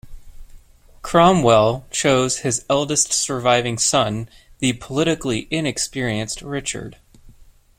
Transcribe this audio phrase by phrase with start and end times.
[1.03, 6.97] Cromwell chose his eldest surviving son, the politically inexperienced Richard.